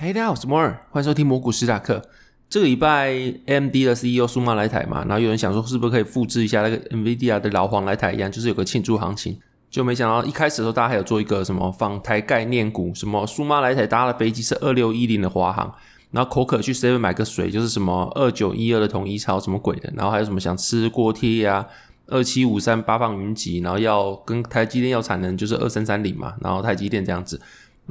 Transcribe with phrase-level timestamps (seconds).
[0.00, 2.00] 嘿，大家好，我是摩尔，欢迎收听魔股史塔克。
[2.48, 3.10] 这个礼拜
[3.46, 9.36] AMD 的 CEO 苏妈来台嘛，然后有人想说是不是可以复制一下那个 NVIDIA 的老黄来台一样，就是有个庆祝行情，
[9.68, 15.74] 就没想到一开始的时候大家还有做一个什么访台概念股，什么苏妈来台搭的飞机是二六一零的华航，
[16.12, 21.66] 然后口渴去 Seven 买个水就是什么二九一二的统一超什么鬼的，然后还有什么想吃锅贴呀，
[22.06, 27.40] 二七五三八方云集，然后要跟台积电要产能就是二三三零嘛，然后台积电这样子。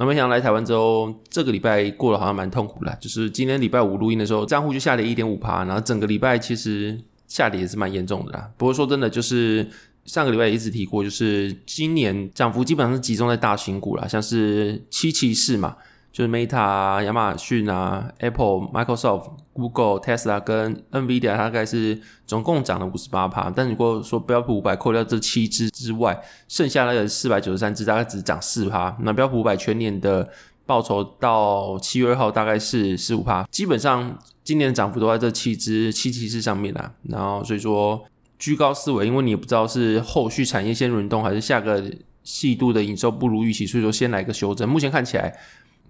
[0.00, 2.98] 那没想来台湾之后，这个礼拜过得好像蛮痛苦的。
[3.00, 8.48] 就是今天礼拜五录音的时候，账户就下跌一点五趴，然后整个礼拜其实下跌也是蛮严重的啦。
[8.56, 9.68] 不过说真的，就是
[10.04, 15.76] 上个礼拜也一直提过，就是今年涨幅基本上是集中在大型股啦，像是七七四嘛。
[16.10, 23.48] 就是 Meta 啊、亚马逊啊、Apple、Microsoft、Google、Tesla 跟 NVIDIA，大概是总共涨了五十八趴。
[23.50, 28.96] 但如果说标普五百扣掉这七只之外，剩下那个四百九十三只大概只涨四趴。
[29.02, 30.28] 那标普五百全年的
[30.66, 33.46] 报酬到七月二号大概是十五趴。
[33.50, 36.92] 基本上今年的涨幅都在这七只七骑士上面啦。
[37.04, 38.02] 然后所以说
[38.38, 41.84] 居高思维，因为你也不知道是后续产业先轮动，还是下个
[42.24, 44.68] 季度的营收不如预期，所以说先来个修正。
[44.68, 45.38] 目前看起来。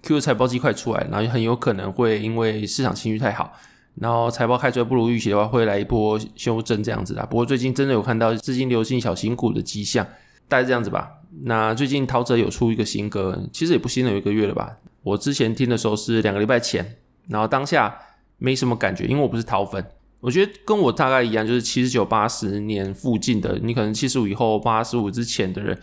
[0.03, 3.53] Q 财报季快出来，然后很有可能会因为市场情绪太好，
[3.97, 7.27] 然后财报开出来不如预期的话，会来一波修正这样子啦。
[7.29, 10.07] 不过最近真的有看到资金流进小型股的迹象，
[10.49, 11.11] 大概这样子吧。
[11.43, 14.77] 那最近陶喆有出一个新歌，其实也不新了，有一个月了吧。
[15.03, 16.97] 我之前听的时候是两个礼拜前，
[17.29, 17.97] 然后当下
[18.39, 19.85] 没什么感觉，因为我不是陶粉。
[20.21, 25.79] 我觉得跟我大概一样，就是七十九、八十年附近的，你可能七十五以后、八十五之前的人。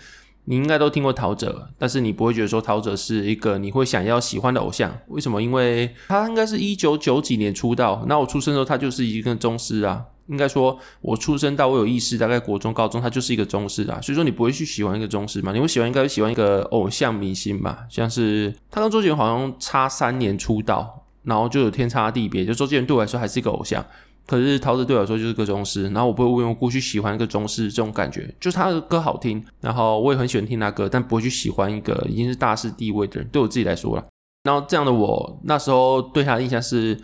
[0.46, 4.96] 你应该都听过陶喆，但是你不会觉得说陶喆是一个你会想要喜欢的偶像。
[5.08, 5.42] 为什么？
[5.42, 10.06] 因为他应该是一九九几年出道，那我出生的时候他就是一个宗师啊。
[10.28, 14.02] 应该说，我出生到我有意识，大概国中、高中，他就是一个宗师啊。
[14.02, 15.54] 所以说，你不会去喜欢一个宗师嘛？
[15.54, 17.86] 你会喜欢，应该会喜欢一个偶像明星吧？
[17.90, 22.44] 像是他跟周杰伦好像差三年出道，然后就有天差地别。
[22.44, 23.86] 就周杰伦对我来说还是一个偶像。
[24.28, 33.30] 可是陶喆对我来说就是个宗师，然后我不会无缘无故去喜欢一个宗师这种感觉，就是他的歌好听，然后我也很喜欢听他歌，但不会去喜欢一个已经是大师地位的人。
[33.32, 34.04] 对我自己来说啦，
[34.44, 37.00] 然后这样的我那时候对他的印象是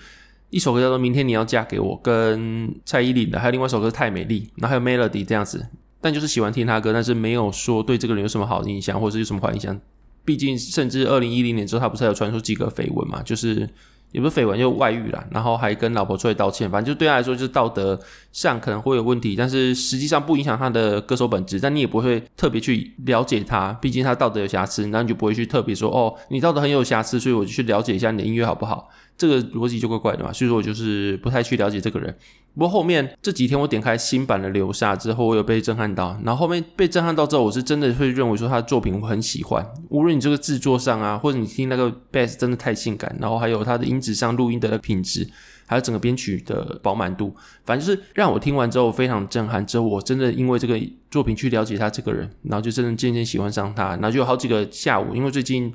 [0.49, 5.63] 一首歌叫做《明天你要嫁给我》，跟蔡依林的，还有另外一首歌是《太美丽》，然后还有 Melody 这样子，
[6.01, 9.79] 但就是喜欢听他歌，但是没有说对这个人有什么好的印象，或者是有什么坏印象。
[10.25, 13.69] 毕竟甚至二零一零年之后，他不是还有传出几个绯闻嘛，就是。
[14.11, 17.99] 也不是绯闻，就外遇啦，然后还跟老婆出来道歉，反正就对他来说就是道德
[18.31, 21.59] 上可能会有问题，但是实际上不影响他的歌手本质。
[21.59, 28.89] 但你也不会特别去了解他，毕竟他道德有瑕疵，那你就不会去特别说哦，你道德很有瑕疵，所以我就去了解一下你的音乐好不好？
[29.21, 30.33] 这个逻辑就怪怪的嘛。
[30.33, 32.11] 所以说我就是不太去了解这个人。
[32.53, 36.19] 不过后面这几天我点开新版的流沙之后，我有被震撼到。
[36.25, 39.65] 然后后面被震撼到之后，我是真的会认为说他的作品我很喜欢。
[39.89, 45.25] 无论你这个制作上啊，或者你听那个 bass 真的太性感，然后还有他的音质上录音的品质，
[45.65, 47.33] 还有整个编曲的饱满度，
[47.65, 49.65] 反正就是让我听完之后非常震撼。
[49.65, 50.77] 之后我真的因为这个
[51.09, 53.91] 作品去了解他这个人，然后就真的渐渐喜欢上他。
[53.91, 55.73] 然后就有好几个下午，因为最近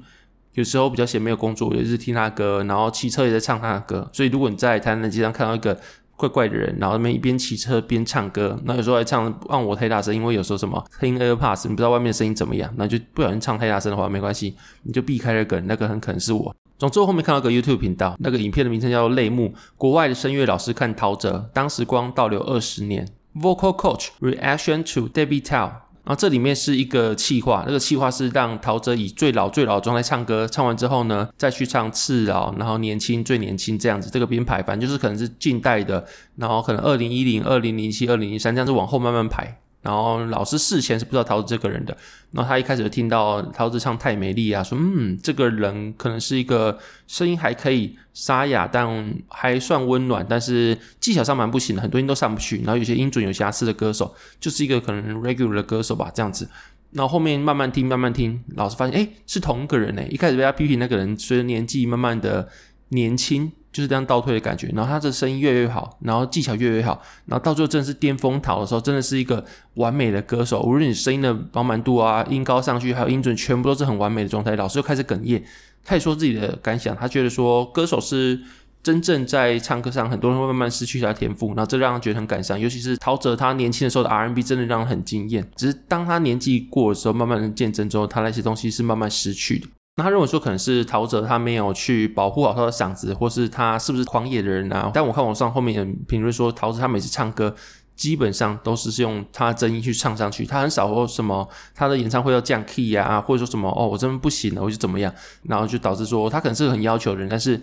[0.57, 4.11] 有时候比较闲没有工作，也是听他歌，然后骑车也在唱他的歌。
[4.13, 5.79] 所以如果你在台南街上看到一个
[6.17, 16.55] 怪怪的人，然后那边一边骑车边唱歌，那有时候还唱让我太大声，因为有时候什么听 AirPods，你不知道外面的声音怎么样，那就不小心唱太大声的话，没关系，你就避开那个人，那个很可能是我。
[16.79, 25.71] 总之我后面看到个 YouTube 频道，那个影片的名称叫做《泪目》，国外的声乐老师看陶喆，当时光倒流二十年，Vocal Coach Reaction to Debbie Tao。
[26.07, 36.07] 然后这里面是一个企划，那个企划是让陶喆以最老最老的状态唱歌，唱完之后呢，再去唱次老，然后年轻最年轻这样子，这个编排反正就是可能是近代的，
[36.37, 39.59] 然后可能二零一零、二零零七、二零零三这样子往后慢慢排。
[39.87, 41.97] 然后老师事前是不知道陶喆这个人的，
[42.33, 56.49] 然后他一开始就听到陶喆唱《太美丽》啊，说嗯，这个人可能是一个声音还可以沙哑，但还算温暖，但是技巧上蛮不行的，很多音都上不去，然后有些音准有瑕疵的歌手，就是一个可能 regular 的歌手吧，这样子。
[56.91, 62.49] 然后后面慢慢听，慢慢听，老师发现，诶，是同一个人呢，一开始被他批评那个人，随着年纪慢慢的
[62.89, 63.53] 年轻。
[63.77, 69.45] 就是这样倒退的感觉，然后他的声音越来越好，然后技巧越来越好，然后到最后真的是巅峰陶的时候，真的是一个
[69.75, 70.63] 完美的歌手。
[70.63, 74.57] 无论你声音的饱满度啊、音高上去，还有音准，全部都是很完美的状态。
[74.57, 75.43] 老师又开始哽咽，
[75.85, 78.41] 他也说自己的感想，他觉得说歌手是
[78.83, 82.59] 真正在唱歌上，很多人会慢慢失去他的天赋，然后这让他觉得很感伤。
[82.59, 89.67] 尤其是陶喆他年轻的时候的 R&B 真的让人很惊艳，只是当他年纪过的时候，慢慢的见证之后，他那些东西是慢慢失去的。
[89.97, 94.91] 那他认为说可能是陶喆他没有去保护好他的嗓子，或是他是不是狂野的人啊？
[94.95, 97.55] 但我看网上后面评论说，陶喆他每次唱歌。
[97.97, 105.11] 基本上都是用他的真音去唱上去，他很少说什么他的演唱会要降 key 啊，或者说什么哦，我真的不行了，我就怎么样，
[105.45, 107.59] 然后就导致说他可能是很要求人，但是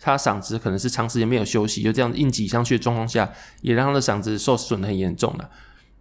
[0.00, 5.50] 他嗓子可能是长时间没有休息，就这样硬挤上去的状况下，也让他的嗓子受损得很严重了。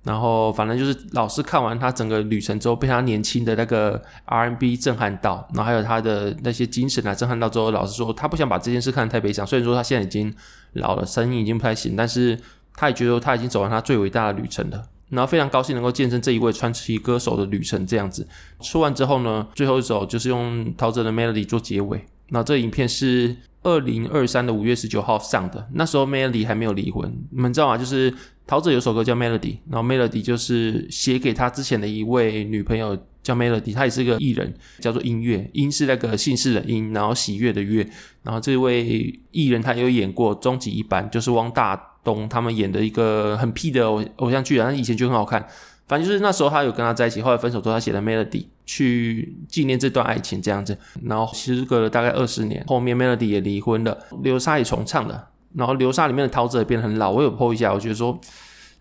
[0.04, 10.34] 然后反正就是老师看完他整个旅程之后，被他年轻的那个 R&B 震撼到，然后还有他的那些精神啊震撼到之后，老师说他不想把这件事看得太悲伤，虽然说他现在已经
[10.74, 12.40] 老了，声音已经不太行，但是。
[12.76, 17.86] 他也觉得他已经走完他最伟大的旅程了，然后非常高兴能够见证这一位传奇歌手的旅程。
[17.86, 18.28] 这样子
[18.62, 22.04] 说完之后呢，最后一首就是用陶喆的 Melody 做结尾。
[22.30, 27.78] 那这影片是二零二三的五月十九号上的，那时候 Melody 还没有离婚，你们知道吗？
[27.78, 28.14] 就是
[28.46, 32.98] 陶喆有首歌叫 Melody，然后 Melody 就是写给他之前的一位女朋友。
[33.24, 37.82] 叫 Melody，她也是个艺人，叫做音乐，音是那个姓氏的音，然后喜悦的悦。
[38.22, 41.74] 然后这位艺人他有演过终极一班，就是汪大
[42.04, 45.48] 东他们演的一个很屁的偶偶像剧啊，他以前就很好看。
[45.88, 50.78] 反正就是那时候他有跟他在一起，后来分手之后他写的 Melody 去纪念这段爱情这样子。
[51.04, 55.30] 然后时隔了大概二十年，后面 Melody 也离婚了，流沙也重唱了。
[55.56, 58.20] 然后流沙里面的陶喆也变得很老，我有 po 一下，我觉得说。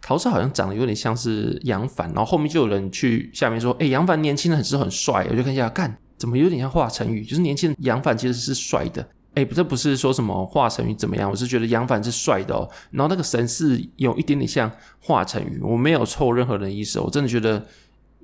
[0.05, 7.25] 陶喆好像长得有点像是杨凡，然后后面就有人去下面说：“哎，杨凡年轻的很是很帅。”我就看一下，干怎么有点像华晨宇？
[7.25, 9.09] 就是年轻的杨凡其实是帅的。
[9.35, 12.69] 哎，这不是说什么华晨宇怎么样，我是觉得杨凡是帅的哦。
[12.91, 14.69] 然后那个神似有一点点像
[14.99, 17.65] 华晨宇，我没有凑任何的意思，我真的觉得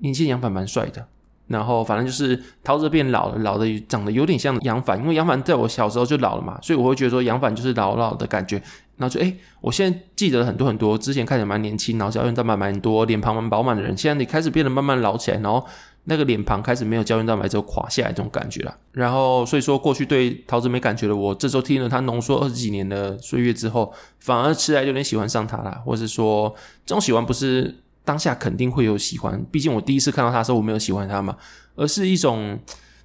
[0.01, 1.07] 年轻杨凡蛮帅的。
[1.49, 8.63] 然后反正就是桃子变老了，老的长得有点像杨凡，因为杨凡在我小时候就老了嘛，所以我会觉得说杨凡就是老老的感觉。
[8.97, 15.65] 然后就哎，我现在记得很多很多，之前看起来蛮年轻，然后胶原蛋白蛮多，脸庞蛮饱满的人，现在你开始变得慢慢老起来，然后
[16.05, 18.77] 那个脸庞开始没有胶原蛋白之后垮下来这种感觉了。
[18.91, 26.53] 然后所以说过去对桃子没感觉的我，这周听了他浓缩二十几年的岁月之后，反而吃来有点喜欢上他了，或是说
[26.85, 27.73] 这种喜欢不是
[28.09, 31.37] 当下肯定会有喜欢，毕竟我第一次看到他的时候我没有喜欢他嘛，
[31.77, 32.59] 而是一种。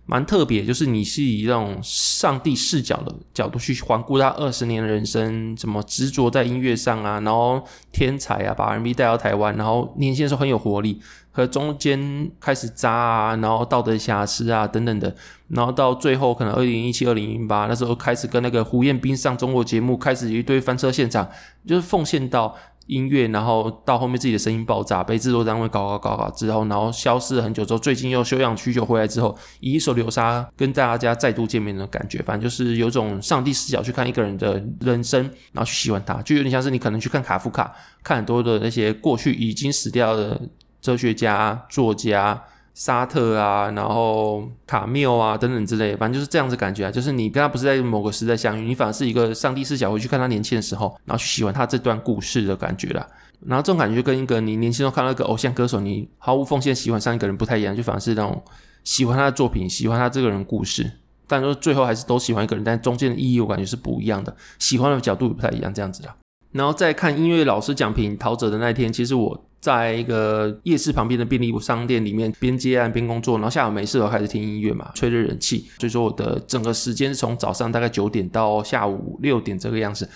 [0.05, 7.63] 蛮特别，就是你是以那种上帝视角的角度去环顾他二十年的人生，怎么执着在音乐上啊，然后
[7.93, 11.01] 天才啊，把 R&B 带到台湾，然后年轻的时候很有活力，
[11.31, 15.15] 和中间开始渣啊，然后道德瑕疵啊等等的，
[15.47, 21.25] 然后到最后可能二零一七、二零一八那时候开始跟那个胡彦斌上中国节目，开始一堆翻车现场，
[21.65, 22.53] 就是奉献到。
[22.87, 35.21] 音乐，然后到后面自己的声音爆炸，被制作单位搞搞搞搞之后，然后消失了很久之后，最近又休养许久回来之后，以一首《流沙》跟大家再度见面的感觉，反正就是有种上帝视角去看一个人的人生，
[35.51, 40.41] 然后去喜欢他，就有点像是你可能去看卡夫卡，看很多的那些过去已经死掉的
[40.81, 42.43] 哲学家、作家。
[42.73, 53.07] 沙特啊，然后卡缪啊等等之类，反正就是这样子感觉啊，就是你跟他不是在某个时代相遇，你反而是一个上帝视角回去看他年轻的时候，然后去喜欢他这段故事的感觉啦。
[53.45, 58.41] 然后这种感觉就跟一个你年轻时候看到一个偶像歌手，你毫无奉献喜欢上一个人不太一样，就反而是那种
[58.83, 60.89] 喜欢他的作品，喜欢他这个人故事，
[61.27, 66.09] 但说最后还是都喜欢一个人，但中间的意义我感觉是不一样的，喜欢的角度也不太一样，这样子的。
[66.53, 80.09] 然后再看音乐老师讲评陶喆的那天，其实我在一个夜市旁边的便利商店里面边接案边工作，然后下午没事我开始听音乐嘛，吹着冷气，所以说我的整个时间是从早上大概九点到下午六点这个样子。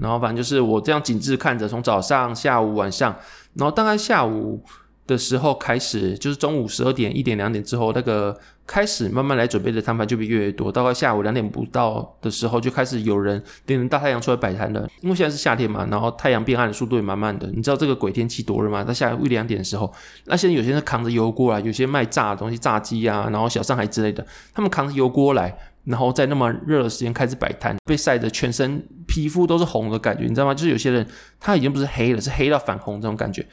[0.00, 3.14] 然后反正就是我这样紧致看着，从早上、下午、晚上，
[3.52, 4.64] 然后大概下午
[5.06, 8.34] 的时候开始，就是中午十二点、一点、两点之后那个。
[8.66, 14.88] 开始慢慢来准备的摊贩就比越来越多，大概下午两点不到的时候就开始有人顶着大太阳出来摆摊了。
[15.02, 17.46] 因为现在是夏天嘛，然后太阳变暗的速度也慢慢的。
[17.48, 18.82] 你知道这个鬼天气多热吗？
[18.82, 19.92] 在下午一两点的时候，
[20.24, 25.54] 那些人有些人扛着油锅来，有些卖炸的东西，炸鸡啊，然后小上海之类的，他们扛着油锅来，
[25.84, 30.54] 然后在那么热的时间开始摆摊，被晒得全身皮肤都是红的感觉，你知道吗？
[30.54, 31.06] 就是有些人
[31.38, 33.46] 他已经不是黑了，是黑到反红这种感觉。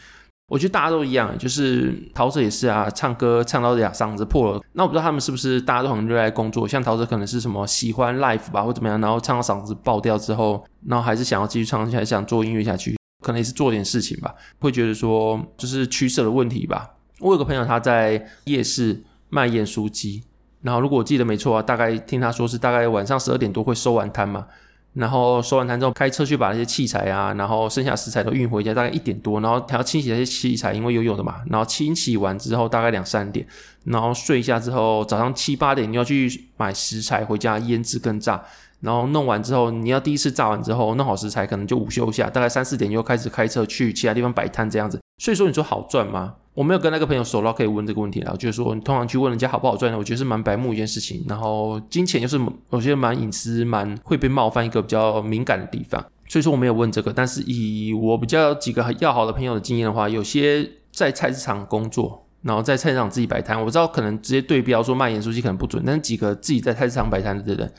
[0.52, 4.62] 我觉得大家都一样，就是陶喆也是啊，唱歌唱到哑嗓子破了。
[4.74, 16.96] 那我不知道他们是不是大家都很热爱工作，像陶喆可能是什么喜欢 life 吧，或怎么样，然后唱到嗓子爆掉之后，然后还是想要继续唱下去，想做音乐下去，可能也是做点事情吧，会觉得说就是取舍的问题吧。
[17.22, 20.22] 我有个朋友他在夜市卖盐酥鸡，
[20.64, 24.46] 然后如果我记得没错啊，大概听他说是大概晚上十二点多会收完摊嘛。
[24.94, 31.42] 然后收完摊之后，开车去把那些器材啊，然后剩下食材都运回家，大概一点多，然后还要清洗那些器材，因为有有的嘛。
[31.50, 33.48] 然后清洗完之后，大概两三点，
[33.86, 38.44] 然后睡一下之后，早上七八点你要去买食材回家腌制跟炸。
[38.82, 45.01] 然后弄完之后，你要第一次炸完之后弄好食材，可能就午休一下，大概三四点又开始开车去其他地方摆摊这样子。
[45.22, 46.34] 所以说，你说好赚吗？
[46.56, 48.36] 我没有跟那个朋友熟到可以问这个问题了。
[48.38, 49.96] 就是说，你通常去问人家好不好赚呢？
[49.96, 51.24] 我觉得是蛮白目一件事情。
[51.30, 56.04] 然后金钱又是我觉得蛮隐私、蛮会被冒犯一个比较敏感的地方。
[56.28, 57.14] 所以说我没有问这个。
[57.14, 67.72] 但是以我比较几个要好的朋友的经验的话，有些在菜市场工作，然后在菜市场自己摆摊，我知道可能直接对标说卖盐酥鸡可能不准，但是几个自己在菜市场摆摊的人。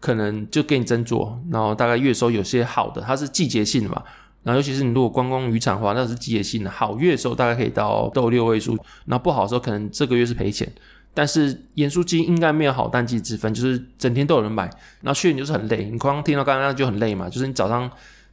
[0.00, 4.02] 可能就给你斟酌，然后大概月收有些好的，它是季节性的嘛。
[4.42, 8.76] 然后尤其是你如果观光渔场的话，那是季节性的，好月的时候大概可以到到六位数。
[9.06, 10.70] 然后不好的时候，可能这个月是赔钱。
[11.12, 14.64] 但是盐酥鸡应该没有好淡季之分，就是整天都有人买。
[15.02, 17.90] 然后去年就是很累，你光听到刚刚那就很累嘛，就是你早上。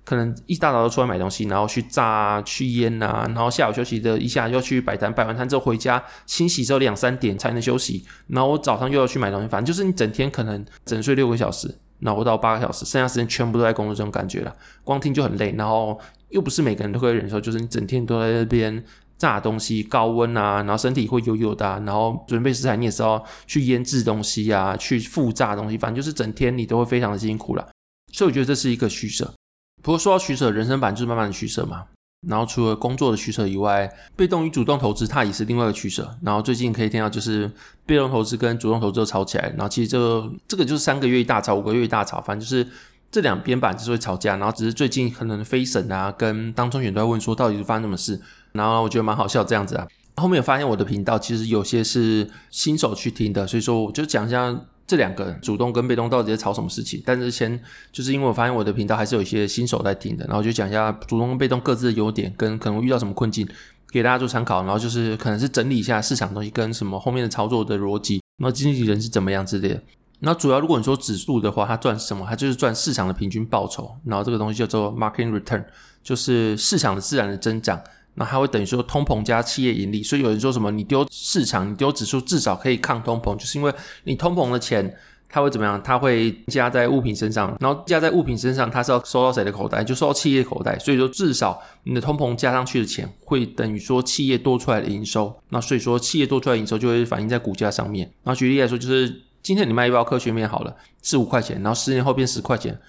[0.07, 15.99] 可能一大早就出来买东西，然后去炸、去腌啊，然后下午休息的一下又去摆摊，摆完摊之后回家清洗之后两三点才能休息，然后我早上又要去买东西，反正就是你整天可能整睡六个小时，然后到八个小时，剩下时间全部都在工作，这种感觉了，光听就很累，然后
[16.29, 18.83] 又不是每个人都可以忍受，就是你整天都在那边
[19.17, 27.67] 炸东西，高温啊，然后身体会油油的，然后准备食材你也是要去腌制东西啊，去复炸东西，反正就是整天你都会非常的辛苦了，
[28.13, 29.33] 所以我觉得这是一个取舍。
[29.81, 31.85] 不过说到取舍，人生版就是慢慢的取舍嘛。
[32.25, 36.17] 然后除了工作的取舍以外，被动与主动投资它也是另外一个取舍。
[36.21, 37.49] 然后最近可以听到就是
[37.85, 39.49] 被动投资跟主动投资都吵起来。
[39.49, 42.67] 然后其实这个这个就是三个月一大吵，五个月一大吵，反正就是
[43.11, 44.35] 这两边版就是会吵架。
[44.37, 48.19] 然后只是最近可能飞神啊跟当中选都在问说到底是发生什么事。
[48.51, 49.87] 然后我觉得蛮好笑这样子啊。
[50.15, 54.59] 后面有发现我的频道其实有些是新手去听的，所以说我就讲一下。
[54.87, 57.03] 这两个主动跟被动到底在吵什么事情？
[57.05, 57.59] 但是先
[57.91, 63.45] 就是因为我发现我的频道还是有一些新手在听的，然后就讲一下主动跟被动各自的优点跟可能遇到什么困境，
[63.91, 64.63] 给大家做参考。
[64.63, 69.81] 然后就是可能是整理一下市场东西跟什么后面的操作的逻辑，然后经纪人是怎么样之类的。
[70.19, 72.25] 那主要如果你说指数的话，它赚什么？
[72.27, 73.93] 它就是赚市场的平均报酬。
[74.05, 75.63] 然后这个东西叫做 market return，
[76.01, 77.79] 就是市场的自然的增长。
[78.19, 83.71] 那它会等于说通膨加企业盈利，所以有人说什么你丢市场，你丢指数，至少可以抗通膨，就是因为
[84.05, 84.91] 你通膨的钱
[85.29, 85.79] 它会怎么样？
[85.83, 89.83] 它会加在物品身上，然后加在物品身上，它是要收到谁的口袋？
[89.83, 90.79] 就收到企业口袋。
[90.79, 95.31] 所以说至少你的通膨加上去的钱会等于说企业多出来的营收。
[95.49, 98.09] 那所以说企业多出来的营收就会反映在股价上面。
[98.23, 102.79] 然后举例来说，就是今天你卖一包科学面好了，是五块钱，然后十年后变十块钱。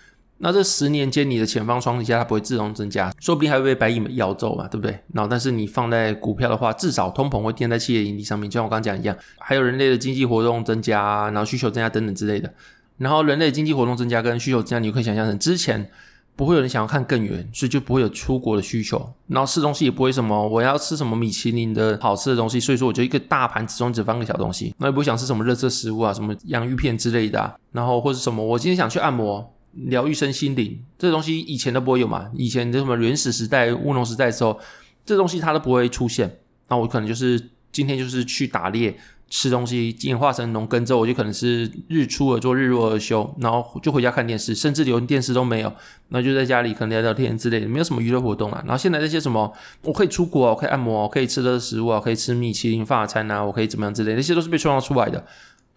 [0.40, 4.96] 那这十年间，你的前方床底下，它不会自动增加，说不定还会被白蚁咬走嘛，对不对？
[5.12, 12.52] 然后，但是你放在股票的话，至少通膨会垫在企业盈利上面，就像我刚刚讲一样，还有人类的经济活动增加，然后需求增加等等之类的。
[12.98, 15.90] 然后，人类经济活动增加跟需求增加，你可以想象成之前
[16.36, 19.12] 不会有人想要看更远，所以就不会有出国的需求。
[19.26, 29.52] 然后吃东西也不会什么，我要吃什么米其林的好吃的东西，所以说我就一个大盘子中只放个小东西，那也不会想吃什么热色食物啊，什么洋芋片之类的，然后或是什么，我今天想去按摩。
[29.86, 32.30] 疗愈身心灵，这东西以前都不会有嘛？
[32.34, 34.58] 以前的什么原始时代、务农时代的时候，
[35.06, 36.38] 这东西它都不会出现。
[36.68, 38.98] 那我可能就是今天就是去打猎、
[39.30, 45.72] 吃东西，进化成农耕之后，我就可能是日出而作，日落而休，然后就回家看电视，甚至连电视都没有，
[46.08, 48.62] 那就在家里可能聊聊天之类的，没有什么娱乐活动啊。
[48.66, 55.24] 然后现在那些什么，我可以出国，我可以按摩，我可以吃的食物啊，可以吃米其林法餐啊，我可以怎么样之类，那些都是被创造出来的。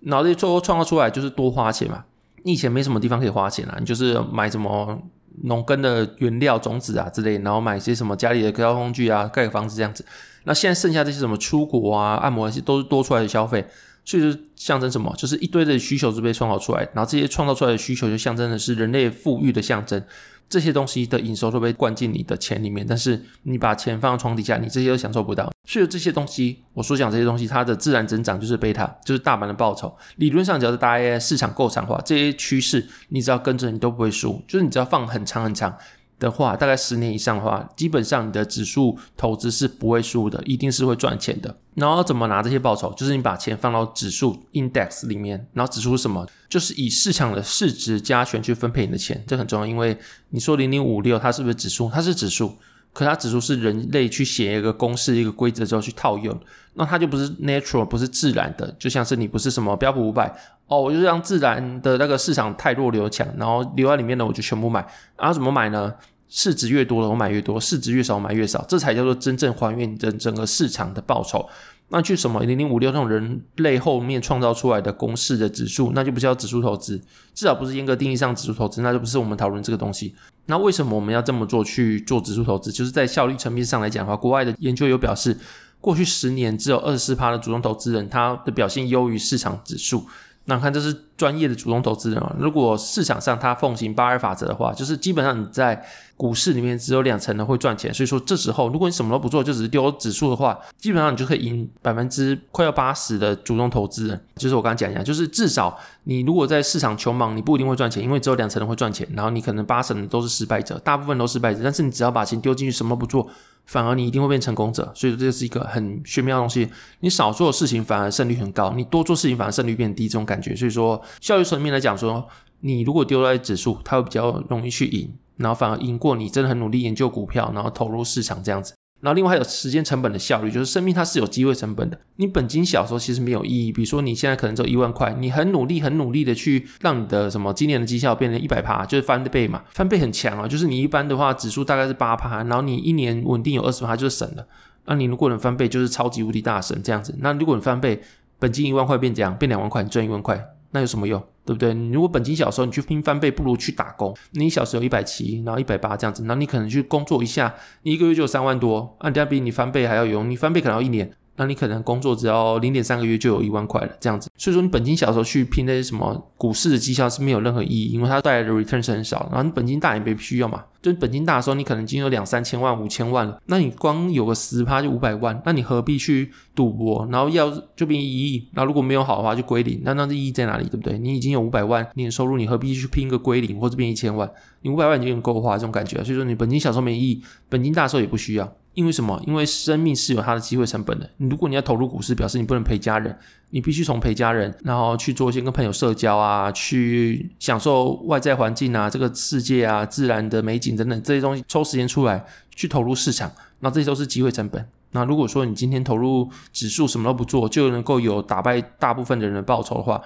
[0.01, 2.03] 然后这些创创造出来就是多花钱嘛。
[2.43, 5.01] 你以前没什么地方可以花钱啊，你就是买什么
[5.43, 10.05] 农耕的原料、种子啊之类，然后买一些什么家里的交通工具啊，盖个房子这样子。
[10.43, 13.65] 那现在剩下这些什么出国啊、按摩那些，都是多出来的消费，
[14.03, 15.13] 所以就象征什么？
[15.17, 20.03] 就是一堆的需求是被创造出来，然后这些创造出来的需求就象征的是人类富裕的象征。
[20.51, 25.49] 这些东西的营收都被灌进你的钱里面，但是你把钱放在床底下，你这些都享受不到。
[25.65, 29.95] 所以这些东西，我所讲这些东西，它的自然增长就是贝塔，就是大盘的报酬。
[30.17, 34.43] 理论上，只要是大 AI 市场够长化，这些趋势你只要跟着，你都不会输。
[34.45, 35.73] 就是你只要放很长很长。
[36.21, 41.53] 的话，大概十年以上的话，基本上你的指数投资是不会输的，一定是会赚钱的。
[41.73, 42.93] 然后怎么拿这些报酬？
[42.93, 46.25] 就是你把钱放到指数 index 里面，然后指数什么？
[46.47, 49.65] 就是以市场的市值加权去分配你的钱，这很重要。
[49.65, 49.97] 因为
[50.29, 51.89] 你说零零五六，它是不是指数？
[51.91, 52.53] 它是指数，
[52.93, 56.37] 可它指数是人类去写一个公式、一个规则之后去套用，
[56.75, 58.69] 那它就不是 natural，不是自然的。
[58.77, 60.31] 就像是你不是什么标普五百
[60.67, 64.85] 哦，我就让自然的那个市场太弱留强，然后留在里面的我就全部买。
[65.17, 65.93] 然后怎么买呢？
[66.33, 71.45] 市值越多的我买越多，市值越少我买越少，这才叫做真正还原整整个市场的报酬。
[71.89, 76.97] 那去什么零零五六这种人类后面创造出来的公式的指数，那就不叫指数投资，
[77.35, 80.15] 至少不是严格定义上指数投资，那就不是我们讨论这个东西。
[80.45, 82.71] 那为什么我们要这么做去做指数投资？
[82.71, 85.37] 就是在效率层面上来讲的话，国外的研究有表示，
[85.81, 90.05] 过去十年只有二十四趴的主动投资人，他的表现优于市场指数。
[90.45, 95.85] 那看这是专业的主动投资人啊，如果市场上他奉行八二法则的话，就是基本上你在
[96.17, 97.93] 股市里面只有两成的会赚钱。
[97.93, 104.19] 所以说这时候如果你什么都不做，就只是丢指数的话，基本上你就可以赢百分之快要八十的主动投资人。
[104.35, 111.59] 就是我刚刚讲一下，就是至少你如果在市场穷忙，你不一定会赚钱，因为只有两成的会赚钱，然后你可能八成都是失败者，大部分都是失败者。
[111.63, 113.29] 但是你只要把钱丢进去，什么都不做。
[113.65, 116.69] 反而你一定会变成功者，所以说这是一个很玄妙的东西。
[116.99, 120.55] 你少做的事情反而胜率很高，你多做事情反而胜率变低，这种感觉。
[120.55, 122.27] 所以说效率层面来讲说，
[122.59, 128.73] 你如果丢在指数，它会比较容易去赢，然后反而赢过你真的很努力研究股票，然后投入市场这样子。
[129.01, 131.99] 然后另外还有时间成本的效率，就是生命它是有机会成本的。
[132.15, 140.47] 你本金小的时候其实没有意义，比如说你现在可能只有一万块，你很努力很努力的去让你的什么今年的绩效变成一百趴，就是翻倍嘛，翻倍很强啊。
[140.47, 144.45] 就是你一般的话指数大概是八趴，然后你一年稳定有二十趴就是省了。
[144.85, 147.15] 那你如果能翻倍，就是超级无敌大神这样子。
[147.19, 148.01] 那如果你翻倍，
[148.39, 151.21] 本金一万块变这样，变两万块，你赚一万块，那有什么用？
[151.45, 151.73] 对不对？
[151.73, 154.15] 你如果本金小时候，你去拼翻倍，不如去打工。
[154.31, 160.29] 你小时候一百七，然后一百八这样子，那你可能去工作一下，你一个月就有三万多，啊，这样比你翻倍还要有用。
[160.29, 161.11] 你翻倍可能要一年。
[161.37, 164.29] 那你可能工作只要零点三个月就有一万块了，这样子。
[164.37, 169.27] 所以说你本金小时候去拼那些什么股市的绩效是没有任何意义，因为它带来的 return 是很少。
[169.31, 177.07] 然后你本金大也没必要嘛，就本金大的时候你可能已经有两三千万、五千万了，那你光有个十趴就五百万，那你何必去赌博？
[177.11, 180.63] 然后要就变一亿，那如果没有好的话就归零，那那这意义在哪里？
[180.65, 180.97] 对不对？
[180.97, 184.29] 你已经有五百万年收入，你何必去拼个归零或者变一千万？
[184.61, 186.03] 你五百万已经够花这种感觉。
[186.03, 188.51] 所以说你本金小时候没意义，本金大的时候也不需要。
[188.73, 189.21] 因为什么？
[189.27, 191.09] 因为生命是有它的机会成本的。
[191.17, 193.17] 你如果你要投入股市，表示你不能陪家人，
[193.49, 202.25] 你必须从陪家人，然后去做一些跟朋友社交啊，去享受外在环境啊，这个世界啊，自然的美景等等这些东西，抽时间出来
[202.55, 204.65] 去投入市场，那这些都是机会成本。
[204.91, 210.01] 那如果说你今天投入指数什么都不做，就能够有打败大部分的人的报酬的话，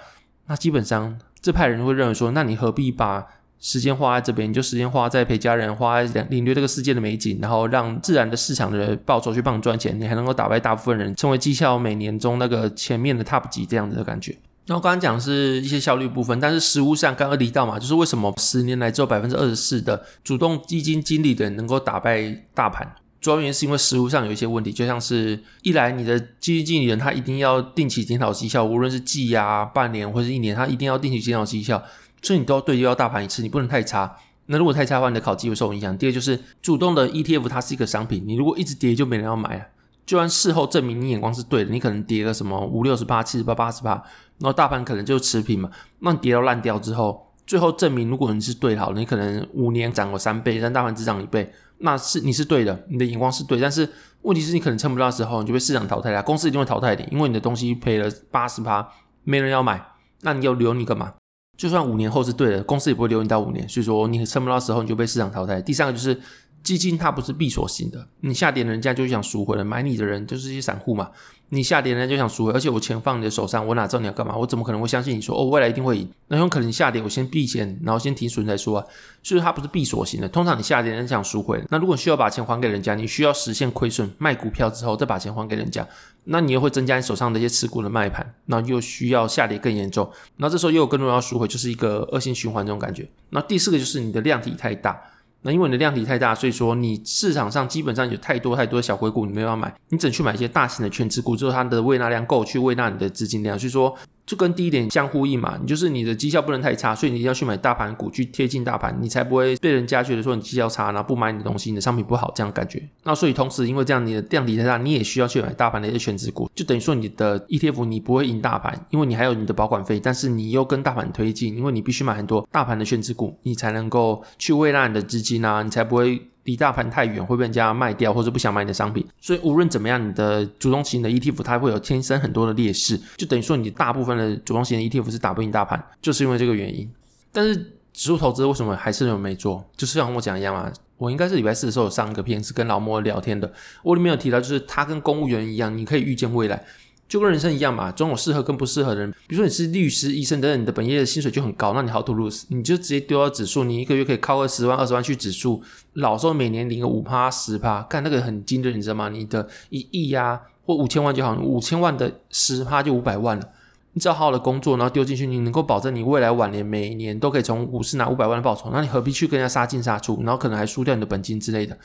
[0.47, 3.25] 那基本上这派人会认为说，那你何必把
[3.59, 14.35] 时间花在这边，你就时间花在陪家人，花在领略这个世界的美景，然后让自然的市场的报酬去帮你赚钱，你还能够打败大部分人，成为绩效每年中那个前面的 top 级这样子的感觉。
[14.67, 22.95] 那我刚刚讲是一些效率部分，但是实务上刚刚提到嘛，就是为什么十年来只有百分之二十四的主动基金经理的人能够打败大盘？
[23.21, 31.83] 主要原因是因为实务上有一些问题，就像是一来你的基金经理人他一定要定期检讨绩效，无论是季啊、半年或是一年，他一定要定期检讨绩效。
[32.21, 34.17] 所以你都要对标大盘一次，你不能太差。
[34.47, 35.97] 那如果太差的话，你的考绩会受影响。
[35.97, 39.65] 第二就是主动的 ETF，它是一个商品，你如果一直跌，就没人要买啊。
[40.05, 43.93] 就算事后证明你眼光是对的，你可能跌个什么五六十八、七十八、八十八，
[44.37, 45.71] 然后大盘可能就持平嘛。
[45.99, 53.59] 那你跌到烂掉之后，最后证明如果你是对的，好，你可能五年涨了三倍，但大盘只涨一倍，那是你是对的，你的眼光是对。
[53.59, 53.89] 但是
[54.21, 58.87] 问题是你可能撑不到时候，你就被市场淘汰了，公司一定会淘汰你，因为你的东西赔了八十趴，
[59.23, 59.83] 没人要买，
[60.21, 61.13] 那你要留你干嘛？
[61.57, 65.61] 就算五年后是对的，公司也不会留你到五年，所以说你撑不到时候你就被市场淘汰。
[65.61, 66.19] 第三个就是
[66.63, 71.09] 基金它不是闭锁型的，你下跌人家就想赎回了，买你的人就是一些散户嘛。
[71.49, 74.35] 你下跌，人家就想赎回，而且我钱放你的手上，我哪知道你要干嘛？
[74.35, 76.09] 我怎么可能会相信你说哦，未来一定会赢？
[76.27, 78.85] 那有可能你下跌，我先避险，然后先停损再说啊。
[79.21, 80.27] 所以它不是闭锁型的。
[80.27, 85.87] 通常你下跌，人家想赎回，那如果需要把钱还给人家，你需要实现亏损，卖股票之后再把钱还给人家，
[86.25, 93.07] 那你又会增加你手上的一些持股的卖盘，那又需要下跌更严重，那这时候又有更多要赎回，就是一个恶性循环这种感觉。
[93.29, 94.99] 那第四个就是你的量体太大。
[95.41, 103.95] 那因为你的量体太大，所以说你市场上基本上有太多太多的小回股，你没有办法买，你只能去买一些大型的券值股，之后它的未纳量够去未纳你的资金量，所以说。
[104.25, 112.81] 就跟第一点相呼应嘛，你就是你的绩效不能太差，所以你一定要去买大盘股，去贴近大盘，你才不会被人家觉得说你绩效差，然后不买你的东西，你的商品不好这样感觉。
[113.03, 126.21] 那所以同时，因为这样你的量体太大，你也需要去买大盘的一些选值股，就等于说你的 ETF 你不会赢大盘，因为你还有你的保管费，但是你又跟大盘推进，因为你必须买很多大盘的选值股，你才能够去喂纳你的资金啊，你才不会。
[126.45, 136.89] 离大盘太远会被人家卖掉，或者不想买你的商品，所以无论怎么样，你的主动型的 ETF 它会有天生很多的劣势，就等于说你大部分的主动型的 ETF 是打不赢大盘，就是因为这个原因。
[137.31, 139.63] 但是指数投资为什么还是有没做？
[139.75, 143.51] 就是像我讲一样嘛，我应该是礼拜四的时候有上一个片是跟老莫聊天的，
[143.83, 146.63] 我里面有提到，就是他跟公务员一样，你可以预见未来。
[147.07, 149.11] 就跟人生一样嘛，总有适合跟不适合的人。
[149.27, 152.45] 比如说你是律师、医生等等，你的本业的薪水就很高，那你 how to lose？
[152.49, 155.61] 你就直接丢到指数，你一个月可以靠个十万、二十万去指数，
[155.93, 159.09] 老时候每年领个五趴、十趴，干那个很惊人，你知道吗？
[159.09, 163.49] 你的一亿呀、啊、或五千万就好，五千万的十趴就五百万了。
[163.93, 171.77] 你只要好好的工作，然后丢进去，你能够保证你未来晚年每年都可以从股市拿五百万的报酬，那你何必去跟人家杀进杀出，然后可能还输掉你的本金之类的？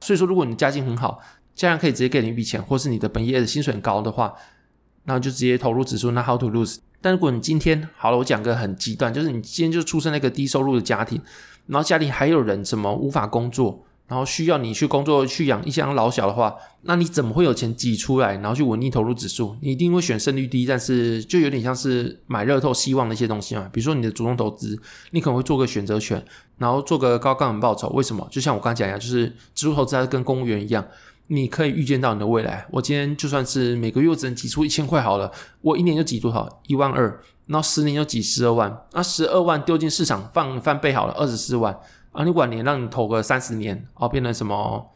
[0.00, 1.20] 所以说，如果你家境很好，
[1.54, 4.32] 家人可以直接给你一笔钱，或是你的本业的薪水很高的话，
[5.08, 6.76] 然后就直接投入指数，那 how to lose？
[7.00, 11.18] 但如果你今天好了，我讲个很极端，就是你今天就出生那个低收入的家庭，
[11.66, 13.86] 然后家里还有人什么无法工作。
[14.06, 19.54] 然后需要你去工作去养一箱老小的话，那你怎么会有钱挤出来，然后去稳定投入指数？
[19.60, 23.68] 你一定会选胜率低，但是就有点像是买热透希望的一些东西嘛。
[23.70, 26.24] 比如说你的主动投资，你可能会做个选择权，
[26.56, 27.90] 然后做个高杠杆报酬。
[27.90, 28.26] 为什么？
[28.30, 30.82] 就像我刚才讲一样，就是指数投资它跟公务员一样，
[31.28, 32.66] 你可以预见到你的未来。
[32.70, 36.60] 我今天就算是每个月只能挤出一千块好了，我一年就挤多少？
[36.66, 41.78] 一万二，然后十年就挤十二万，那十二万丢进市场放翻倍好了，二十四万。
[42.12, 44.90] 啊，你晚年让你投个三十年，哦，变成什么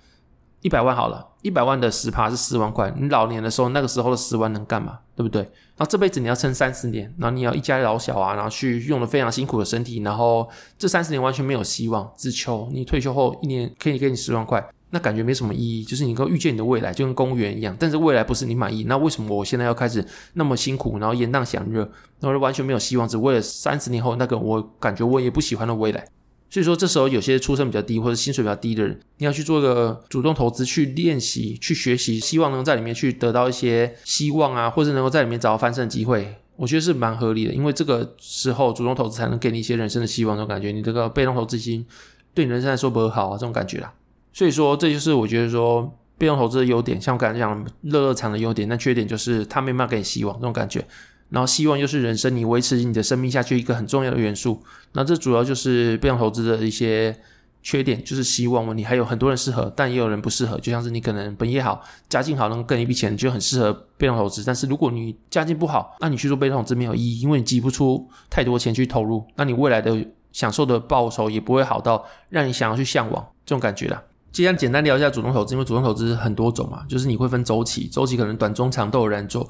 [0.63, 2.93] 一百万好了，一百万的十趴是十万块。
[2.97, 4.99] 你老年的时候，那个时候的十万能干嘛？
[5.15, 5.43] 对不对？
[5.43, 15.83] 然后这辈子你要撑三十年，然后你要一家老小啊，然后去用了非常辛苦的身体，然后这三十年完全没有希望，只求你退休后一年可以给你十万块，那感觉没什么意义。
[15.83, 21.81] 就是你能够预见你的未来，就跟公务员一样，但是未来不是你满意，那为什么我现在要开始那么辛苦，然后延宕享乐，
[22.21, 26.07] 然后完全没有希望，只为了三十年后那个我感觉我也不喜欢的未来？
[26.51, 37.55] 所以说，这时候有些出身比较低或者薪水比较低的人，你要去做一个主动投资，去练习、去学习，希望能在里面去得到一些希望啊，或者能够在里面找到翻身的机会，我觉得是蛮合理的。
[37.55, 40.71] 因为这个时候主动投资才能给你一些人生的希望，这种感觉。
[40.73, 41.87] 你这个被动投资金
[42.35, 43.91] 对你人生来说不好啊，这种感觉啦。
[44.33, 50.85] 所以说，这就是我觉得说被动投资的优点，像我刚才讲乐乐场的优点，那缺点就是它没办法给你希望这种感觉。
[51.29, 54.63] 然后希望又是人生你维持你的生命下去一个很重要的元素。
[54.93, 57.17] 那这主要就是被动投资的一些
[57.63, 60.59] 缺点，就是希望你还有很多人适合，但也有人不适合。
[60.59, 64.45] 就像是你可能本业好，家境好，能跟一笔钱就很适合被动投资。
[64.45, 74.03] 但是如果你家境不好，那你去做被动投资没有意义，因为你挤不出太多钱去投入，那你未来的享受的报酬也不会好到让你想要去向往这种感觉啦。
[74.33, 79.49] 既然简单聊一下主动投资，因为主动投资很多种嘛，就是你会分周期，周期可能短、中、长都有人做。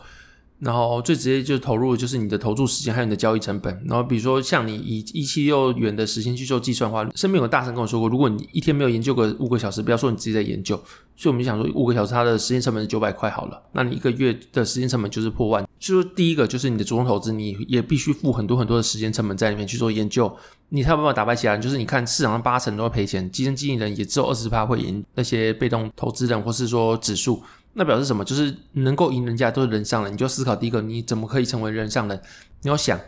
[0.65, 3.83] 然后最直接就投入就是你的投注时间还有你的交易成本。
[3.85, 10.77] 然后比如说像你以一七六元的时间去做计算的话，身边有个大神跟我说过，如果你一天没有研究个五个小时，不要说你自己在研究，
[11.17, 15.67] 所以我们就想说五个小时它的时间成本是九百块好了，那你一个月的时间成本就是破万。
[15.81, 20.33] 就说第一个就是你的主动投资，你也必须付很多很多的时间成本在里面去做研究，
[20.69, 21.61] 你才有办法打败其他人。
[21.61, 27.43] 就是你看市场上八成都会赔钱，基金经理人也只有二十趴会赢那些被动投资人或是说指数。
[27.75, 28.25] 那表示什么？
[28.25, 32.21] 就是能够赢人家都是人上人，你就思考第一个，你怎么可以成为人上人？
[32.61, 33.01] 你要想，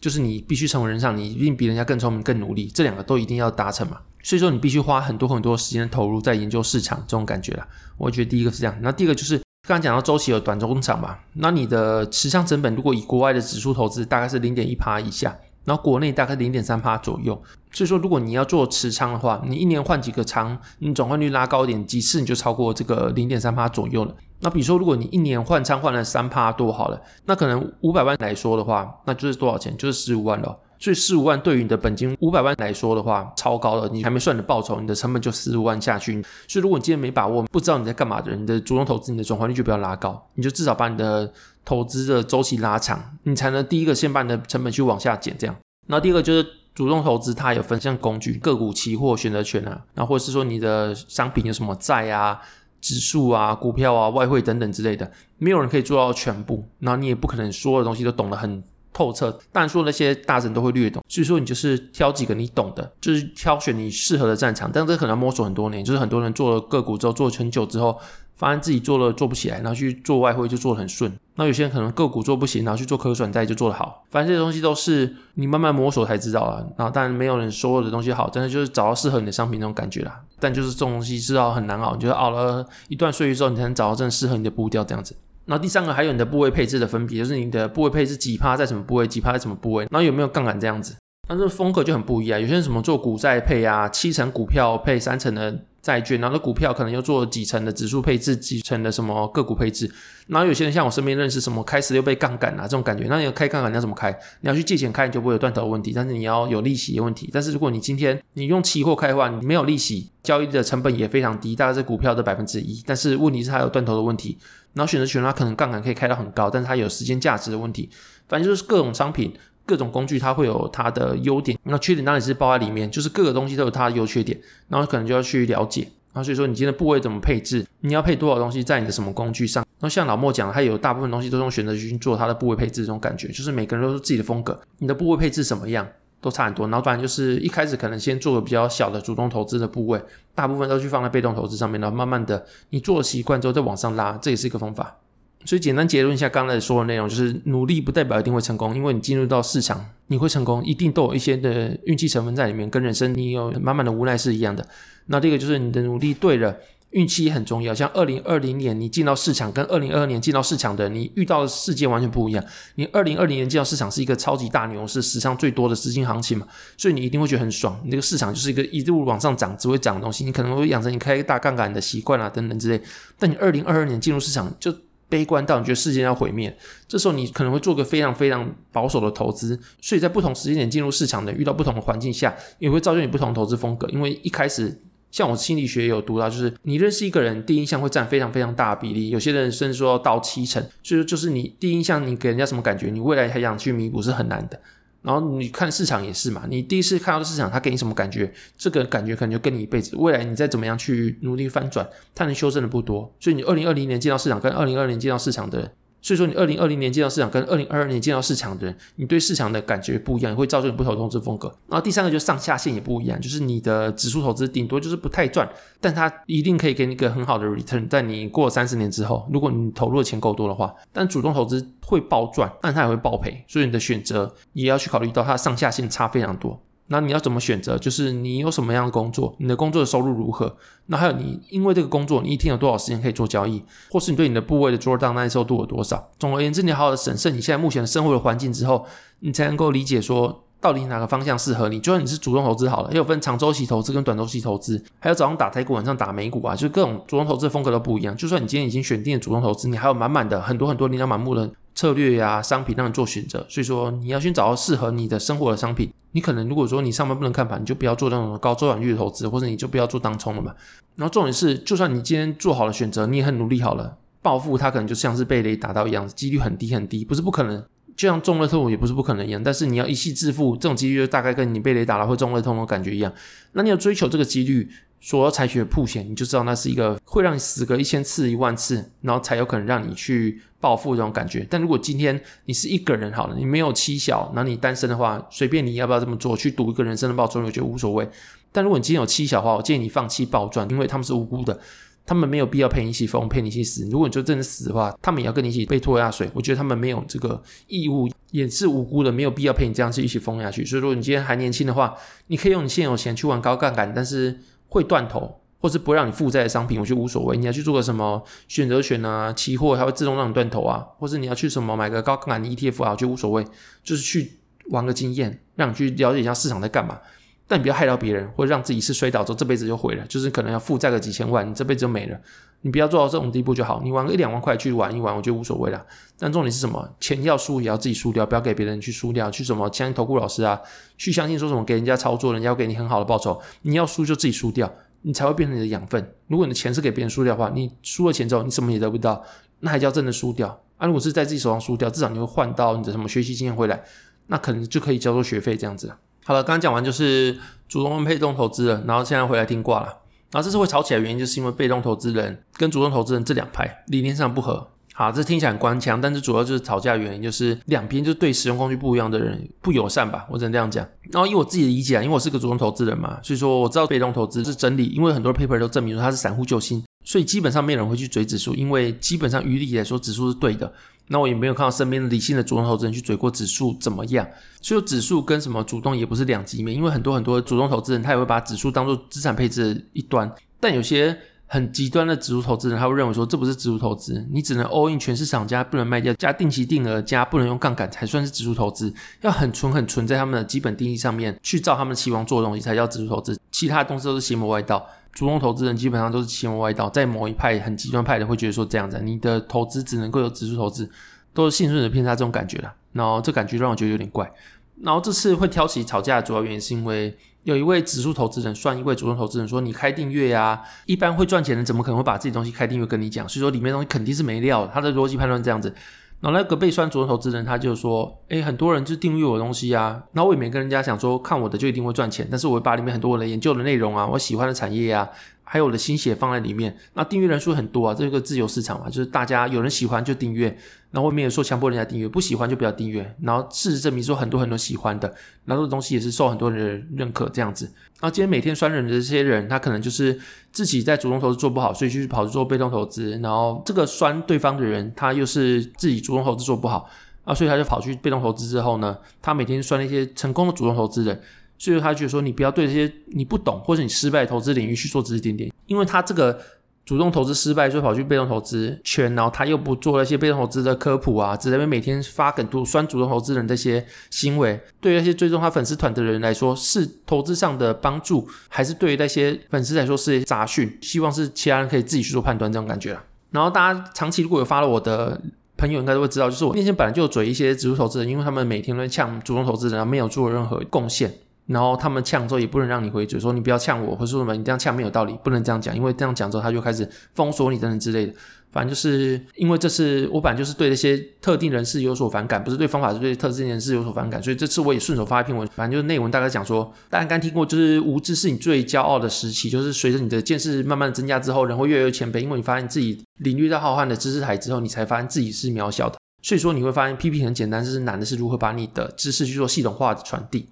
[0.00, 3.98] 就是你必须成为人上，你一定比人家更聪明、更努力，这两个都一定要达成嘛。
[4.22, 7.66] 所以说，你必须花很多很多时间投入在研究市场这种感觉啦。
[7.96, 11.18] 我觉得第一个是这样，那第二个就是刚刚讲到周期有短、中、长嘛。
[11.32, 15.36] 那你的持仓成本，如果以国外的指数投资，大概是零点一趴以下。
[15.64, 24.14] 然后国内大概零点三趴左右，所以说如果你要做持仓的话，你一年换几个仓，你转换率拉高一点，几次你就超过这个零点三趴左右了。
[24.40, 29.76] 那比如说如果你一年换仓换了三趴多好了，那可能五百万来说的话，那就是多少钱？
[29.76, 30.58] 就是十五万了。
[30.80, 33.88] 所以十五万对于你的本金五百万来说的话，超高了。
[33.92, 36.20] 你还没算你的报酬，你的成本就十五万下去。
[36.48, 41.32] 所以如果你今天没把握，不知道你在干嘛的人，你的主动投资，你的转换率就不要拉高，你就至少把你的
[41.64, 45.56] 投资的周期拉长，你才能第一个先把你的成本去往下减，这样。
[45.88, 52.40] 那第二个就是主动投资，它有分项工具、个股、期货、选择权啊，那或者是说你的商品有什么债啊、
[52.80, 58.62] 指数啊、股票啊、外汇等等之类的，没有人可以做到全部，然后你也不可能所有的东西都懂得很。
[58.92, 64.70] 透彻，当然说那些大神都会略懂，所以说你就是挑几个你懂的，就是挑选你适合的战场。
[64.72, 67.98] 但这可能摸索很多年，就是很多人做了个股之后，做了很久之后，
[68.36, 71.12] 发现自己做了做不起来，然后去做外汇就做得很顺。
[71.36, 74.04] 那有些人可能个股做不行，然后去做可转债就做得好。
[74.10, 76.62] 反正这些东西都是你慢慢摸索才知道啊。
[76.76, 80.20] 然后当然没有人所有的东西好，真的就是找到适合你的商品那种感觉啦。
[80.38, 85.16] 但就是这种东西知道很难熬，你就是熬了一段岁月之后，你才能找到真的适合你的步调这样子。
[85.44, 90.94] 然后第三个还有你的部位配置的分别，就是你的部位配置几趴在什么部位，几趴在什么部位，然后有没有杠杆这样子，
[91.28, 92.40] 那这个风格就很不一样。
[92.40, 99.90] 有些人什么做股债配啊，七成股票配三成的债券，然后股票可能又做几成的指数配置，几成的什么个股配置。
[100.28, 104.16] 然后有些人像我身边认识什么开十六倍杠杆啊这种感觉，那你要开杠杆你要怎么开？
[104.42, 107.28] 你要去借钱开，你就不会有断头问题，但是你要有利息的问题。
[107.32, 112.80] 但是如果你今天你用期货开的话，你没有利息，交易的成本也非常低，大概是股票的百分之一。
[112.86, 114.38] 但是问题是它有断头的问题。
[114.74, 117.88] 然后选择权它可能杠杆可以开到很高，但是它有时间价值的问题。
[118.28, 119.34] 反正就是各种商品、
[119.66, 122.90] 各种工具，它会有它的优点，那缺点当然是包在里面。
[122.90, 125.82] 就是各个东西都有它的优缺点，然后可能就要去了解。
[126.14, 129.64] 然后所以说你今天的部位怎么配置，你要配多少东西在你的什么工具上。
[129.80, 135.86] 然后像老莫讲，他有大部分东西都用选择去做他的部位配置，这种感觉就是每个人都是自己的风格，你的部位配置什么样
[136.22, 136.66] 都差很多。
[136.68, 140.02] 然后不然就是一开始可能先做个比较小的主动投资的部位，
[140.34, 144.96] 大部分都去放在被动投资上面，然后慢慢的你做习惯之后再往上拉，这也是一个方法。
[145.44, 154.64] 所以简单结论一下刚才说的内容，就是努力不代表一定会成功，因为你进入到市场，你会成功，一定都有一些的运气成分在里面，跟人生你有满满的无奈是一样的。
[155.06, 156.56] 那这个就是你的努力对了，
[156.92, 157.74] 运气也很重要。
[157.74, 162.44] 像二零二零年你进到市场，跟二零二二年进到市场的，你遇到的世界完全不一样。
[162.76, 167.78] 你二零二零年进到市场是一个超级大牛市，史上最多的资金行情嘛，所以你一定会觉得很爽。
[167.84, 172.80] 你这个市场就是一个一路往上涨，只会涨的东西，你可能会养成你开一个大杠杆的习惯啊等等之类。
[173.18, 174.74] 但你二零二二年进入市场就。
[175.08, 176.56] 悲观到你觉得世界要毁灭，
[176.88, 183.86] 这时候你可能会做个非常非常保守的投资，所以在不同时间点进入市场的，遇到不同的环境下，也会造就你不同投资风格。
[183.90, 184.80] 因为一开始，
[185.12, 194.58] 像我心理学也有读到，就是你认识一个人，第一印象会占非常非常大的比例，有些人甚至说到七成，所以说就是你第一印象你给人家什么感觉，你未来还想去弥补是很难的。
[195.02, 198.32] 然后你看市场也是嘛，你第一次看到市场，他给你什么感觉？
[198.56, 199.94] 这个感觉可能就跟你一辈子。
[199.96, 203.12] 未来你再怎么样去努力翻转，它能修正的不多。
[203.20, 205.72] 所以你二零二零年见到市场，跟二零二零年见到市场的。
[206.02, 211.46] 所以说，你二零二零年见到市场，跟二零二二年见到市场的人，你对市场的感觉不一样，也会造就你不同的投资风格。
[211.68, 215.48] 然后第三个就是上下限也不一样，就是你的指数投资顶多就是不太赚，
[215.80, 220.74] 但它一定可以给你一个很好的 return，在你过三十年之后，如果你投入的钱够多的话。
[220.92, 226.60] 但主动投资会暴赚，但它也会暴赔，所以你的选择也要去考虑到它上下限差非常多。
[226.88, 227.78] 那你要怎么选择？
[227.78, 230.54] 就是你有什么样的工作，你的工作的收入如何？
[230.86, 236.10] 那还有你因为这个工作，你一天有多少时间可以做交易，或是你对你的部位的 drawdown 耐受度有多少？
[236.18, 238.84] 总而言之，你好好的审视你现在目前的生活的环境之后，
[239.20, 241.80] 你才能够理解说到底哪个方向适合你。
[241.80, 248.14] 就算你是主动投资好了，也有分长周期投资跟短周期投资，还有早上打台股，晚上打美股啊，就是各种主动投资的风格都不一样。
[248.16, 253.46] 就算你今天已经选定了主动投资，你还有满满的很多很多琳琅满目的策略呀、商品让你做选择。
[253.48, 255.90] 所以说，你要先找到适合你的生活的商品。
[256.12, 260.54] 你可能如果说你上班不能看盘，你就不要做那种高周转率的投资，或者你就不要做当冲了嘛。
[260.96, 267.64] 然后重点是，就算你今天做好了选择，你也很努力好了，暴富它可能就像是被雷打到一样，几率很低很低，不是不可能。
[267.94, 273.12] 就像中乐透也不是不可能一样，但是你要一夕致富，这种几率就大概跟你被雷打了会中乐透的感觉一样。
[273.52, 281.46] 那你要追求这个几率，所要采取的曝险，你就知道那是一个会让你死个一千次一万次，然后才有可能让你去暴富这种感觉。
[281.50, 288.08] 但如果今天你是一个人好了，你没有妻小，那你单身的话，随便你要不要这么做，去赌一个人生的暴赚，我觉得无所谓。
[288.50, 291.60] 但如果你今天有妻小的话，我建议你放弃暴赚，因为他们是无辜的。
[292.04, 293.88] 他们没有必要陪你一起疯，陪你一起死。
[293.88, 296.28] 如果你就真的死的话，他们也要跟你一起被拖下水。
[296.34, 300.64] 我觉得他们没有这个义务，也是无辜的，没有必要陪你这样子一起疯下去。
[300.64, 301.94] 所以说，你今天还年轻的话，
[302.26, 307.36] 你可以用你现有钱去玩高杠杆，但是会断头或是不让你负债的商品，我觉得无所谓。
[307.36, 313.46] 你要去做个什么选择权啊、期货，它会自动让你断头啊，或是你要去什么买个高杠杆 ETF 啊，我觉得无所谓，
[313.84, 316.98] 就是去玩个经验，让你去了解一下市场在干嘛。
[317.46, 322.18] 但你不要害到别人，或者让自己是摔倒之后这辈子就毁了，就是可能要负债个几千万，你这辈子就没了。
[322.64, 323.80] 你不要做到这种地步就好。
[323.82, 325.84] 你玩个一两万块去玩一玩，我觉得无所谓啦。
[326.16, 326.88] 但重点是什么？
[327.00, 329.28] 钱要输也要自己输掉，不要给别人去输掉。
[329.30, 330.58] 去什么相信投顾老师啊？
[330.96, 333.38] 去相信说什么给人家操作，人家要给你很好的报酬。
[333.62, 334.72] 你要输就自己输掉，
[335.02, 336.14] 你才会变成你的养分。
[336.26, 339.22] 如果你的钱是给别人输掉的话，你输了钱之后你什么也得不到，
[339.60, 340.86] 那还叫真的输掉啊？
[340.86, 343.82] 如果是在自己手上输掉，至少你会换到你的什么学习经验回来，
[344.28, 345.92] 那可能就可以交做学费这样子。
[346.24, 347.38] 好了，刚刚讲完就是
[347.68, 349.86] 主动跟被动投资了，然后现在回来听卦了。
[350.30, 354.68] 然后这次会吵起来的原因，就是因为被动投资人跟主动投资人这两派理念上不合。
[354.94, 360.86] 好，这听起来很官腔，但是主要就是吵架原因，就是两边就对使用工具不一样的人不友善吧，我只能这样讲。
[361.10, 370.70] 然后以我自己的理解啊，因为我是个主动投资人嘛，所以说我知道被动投资是真理，因为很多 paper 都证明说它是散户救星，所以基本上没有人会去追指数，因为基本上于理来说指数是对的。
[371.08, 374.26] 那我也没有看到身边的理性的主动投资人去追过指数怎么样，
[374.60, 381.18] 所以指数跟什么主动也不是两极面，因为很多很多主动投资人他也会把指数当做资产配置一端，但有些
[381.52, 394.82] 很极端的指数投资人他会认为说，这不是指数投资，你只能 all in 全市场加不能卖掉加定期定额加不能用杠杆才算是指数投资，要很纯很纯在他们的基本定义上面去照他们的期望做的东西才叫指数投资，其他的东西都是邪魔外道。
[395.12, 400.90] 主动投资人基本上都是邪魔外道，在某一派很极端派的会觉得说这样子，你的投资只能够有指数投资，
[401.34, 402.74] 都是幸存者偏差这种感觉啦。
[402.94, 404.32] 然后这感觉让我觉得有点怪。
[404.80, 413.28] 然后这次会挑起吵架的主要原因是因为有一位指数投资人算一位主动投资人说，你开订阅呀，一般会赚钱的怎么可能会把自己东西开订阅跟你讲？
[413.28, 414.70] 所以说里面东西肯定是没料。
[414.72, 415.74] 他的逻辑判断这样子。
[416.20, 425.08] 然后那个被算主动投资人他就说，诶，很多人就订阅我的东西啊，然后我也没跟人家讲说看我的就一定会赚钱，但是我会把里面很多我的研究的内容啊，我喜欢的产业啊，
[425.42, 426.76] 还有我的心血放在里面。
[426.94, 430.56] 那订阅人数很多啊，这个自由市场嘛，就是大家有人喜欢就订阅，
[430.92, 433.16] 然后我没有说强迫人家订阅，不喜欢就不要订阅。
[433.22, 435.08] 然后事实证明说很多很多喜欢的，
[435.44, 437.64] 然后这个东西也是受很多人认可这样子。
[437.98, 440.20] 然后今天每天酸人的这些人，他可能就是
[440.52, 443.18] 自己在主动投资做不好，所以就去跑去做被动投资。
[443.22, 446.88] 然后这个酸对方的人，他又是自己主动投资做不好。
[447.24, 451.22] 啊，所以他就跑去被动投资之后呢，他每天算那些成功的主动投资人，
[451.56, 456.36] 所以他觉得说，你不要对这些你不懂或者你失败投资领域去做指指点点，因为他这个
[456.84, 470.78] 主动投资失败，就跑去被动投资圈，然后他又不做那些被动投资的科普啊，只在那边每天发梗图酸主动投资人这些行为，对于那些追踪他粉丝团的人来说是投资上的帮助，还是对于那些粉丝来说是杂讯？
[470.80, 473.04] 希望是其他人可以自己去做判断，这种感觉啊。
[473.30, 475.20] 然后大家长期如果有发了我的。
[475.54, 481.14] 朋友应该都会知道，就是我面前本来就有嘴一些指数投资人，因为他们每天都在呛主动投资人，没有做任何贡献，
[481.46, 488.14] 然后他们呛之后也不能让你回嘴，说你不要呛我，或者说什么你这样呛没有道理，不能这样讲，因为这样讲之后他就开始封锁你等等之类的。
[488.52, 505.96] 反正就是因为这次我本来就是对那些特定人士有所反感，不是对方法，是对特定人士有所反感，所以这次我也顺手发一篇文，反正就是内文大概讲说，大家刚听过，就是无知是你最骄傲的时期，就是随着你的见识慢慢的增加之后，人会越来越谦卑，因为你发现自己领略到浩瀚的知识海之后，你才发现自己是渺小的。
[506.22, 510.46] 所以说你会发现批评很简单，就是难的是如何把你的知识去做系统化的传递，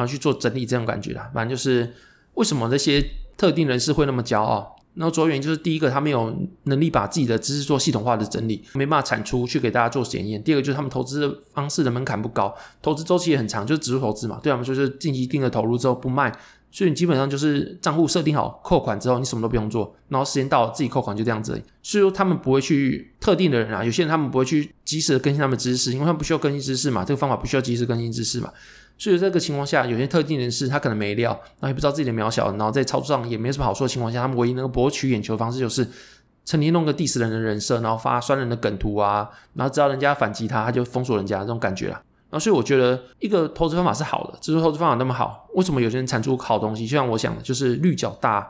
[0.00, 1.30] 然后去做整理这种感觉啦。
[1.34, 1.92] 反正就是
[2.34, 3.04] 为什么那些
[3.36, 6.34] 特定人士会那么骄傲，然后主要原因就是第一个他没有
[6.64, 10.42] 能力把自己的知识做系统化的整理，没办法产出去给大家做检验。
[10.42, 16.32] 第二个就是他们投资的方式的门槛不高，投资周期也很长，就是指数投资嘛，对他们就是进行一定的投入之后不卖。
[16.72, 21.60] 所以你基本上就是账户设定好扣款之后，你什么都不用做，然后时间到了自己扣款就这样子。
[21.82, 28.52] 所以说他们不会去特定的人啊，有些人他们不会去及时的更新他们知识，因为他们不需要更新知识嘛，这个方法不需要及时更新知识嘛。
[29.00, 35.88] 所以这个情况下，有些特定人士他可能没料，然后也不知道自己的渺小，然后在操作上也没什么好说的情况下，他们唯一能够博取眼球的方式就是
[36.44, 41.94] 成天弄个 diss 人的人设，然后发酸人的梗图啊，然后只要人家反击他，他就封锁人家这种感觉啦。
[42.28, 46.86] 然后，所以我觉得一个投资方法是好的，指数投资方法那么好，为什么有些人产出好东西？
[46.86, 48.46] 就像我想的，就是绿角大、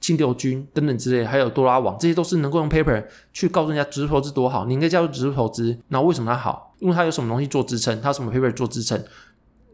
[0.00, 4.66] 清流君等等之类，还有多拉网，这些都是能够用 paper 去告诉人家指数投资多好。
[4.66, 6.74] 你应该加入指数投资，然后为什么它好？
[6.80, 9.02] 因为它有什么东西做支撑，它有什么 paper 做支撑。